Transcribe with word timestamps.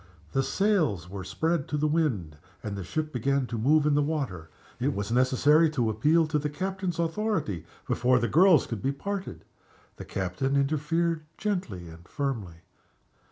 The 0.31 0.41
sails 0.41 1.07
were 1.07 1.23
spread 1.23 1.67
to 1.67 1.77
the 1.77 1.85
wind, 1.85 2.35
and 2.63 2.75
the 2.75 2.83
ship 2.83 3.13
began 3.13 3.45
to 3.45 3.55
move 3.59 3.85
in 3.85 3.93
the 3.93 4.01
water. 4.01 4.49
It 4.79 4.95
was 4.95 5.11
necessary 5.11 5.69
to 5.77 5.91
appeal 5.91 6.25
to 6.25 6.39
the 6.39 6.49
captain's 6.49 6.97
authority 6.97 7.65
before 7.87 8.17
the 8.17 8.27
girls 8.27 8.65
could 8.65 8.81
be 8.81 8.93
parted. 8.93 9.45
The 9.97 10.05
captain 10.05 10.55
interfered 10.55 11.21
gently 11.37 11.87
and 11.87 12.07
firmly. 12.07 12.61